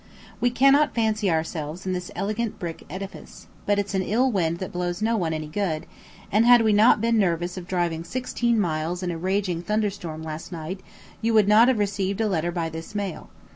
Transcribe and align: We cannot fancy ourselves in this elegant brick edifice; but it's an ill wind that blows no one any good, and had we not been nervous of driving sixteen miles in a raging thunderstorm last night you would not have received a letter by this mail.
We 0.39 0.49
cannot 0.49 0.95
fancy 0.95 1.29
ourselves 1.29 1.85
in 1.85 1.93
this 1.93 2.09
elegant 2.15 2.57
brick 2.57 2.85
edifice; 2.89 3.45
but 3.67 3.77
it's 3.77 3.93
an 3.93 4.01
ill 4.01 4.31
wind 4.31 4.57
that 4.57 4.71
blows 4.71 4.99
no 4.99 5.15
one 5.15 5.31
any 5.31 5.45
good, 5.45 5.85
and 6.31 6.43
had 6.43 6.63
we 6.63 6.73
not 6.73 7.01
been 7.01 7.19
nervous 7.19 7.55
of 7.55 7.67
driving 7.67 8.03
sixteen 8.03 8.59
miles 8.59 9.03
in 9.03 9.11
a 9.11 9.17
raging 9.19 9.61
thunderstorm 9.61 10.23
last 10.23 10.51
night 10.51 10.79
you 11.21 11.35
would 11.35 11.47
not 11.47 11.67
have 11.67 11.77
received 11.77 12.19
a 12.19 12.27
letter 12.27 12.51
by 12.51 12.67
this 12.67 12.95
mail. 12.95 13.29